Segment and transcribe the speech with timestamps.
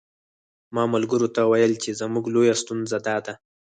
[0.75, 3.33] ما ملګرو ته ویل چې زموږ لویه ستونزه داده.